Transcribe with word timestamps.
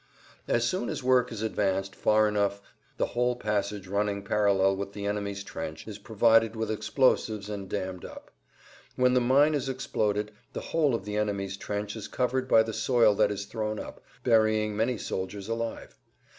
As 0.47 0.67
soon 0.67 0.89
as 0.89 1.03
work 1.03 1.31
is 1.31 1.43
advanced 1.43 1.95
far 1.95 2.27
enough 2.27 2.59
the 2.97 3.05
whole 3.13 3.35
passage 3.35 3.87
running 3.87 4.23
parallel 4.23 4.75
with 4.75 4.93
the 4.93 5.05
enemy's 5.05 5.43
trench 5.43 5.87
is 5.87 5.99
provided 5.99 6.55
with 6.55 6.71
explosives 6.71 7.51
and 7.51 7.69
dammed 7.69 8.03
up. 8.03 8.31
When 8.95 9.13
the 9.13 9.21
mine 9.21 9.53
is 9.53 9.69
exploded 9.69 10.31
the 10.53 10.61
whole 10.73 10.95
of 10.95 11.05
the 11.05 11.17
enemy's 11.17 11.55
trench 11.55 11.95
is 11.95 12.07
covered 12.07 12.47
by 12.47 12.63
the 12.63 12.73
soil 12.73 13.13
that 13.13 13.29
is 13.29 13.45
thrown 13.45 13.79
up, 13.79 14.01
burying 14.23 14.75
many 14.75 14.97
soldiers 14.97 15.47
alive. 15.47 15.99